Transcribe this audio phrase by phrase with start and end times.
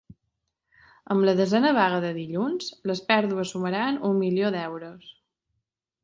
[1.15, 5.13] Amb la desena vaga de dilluns, les pèrdues sumaran un milió d’euros.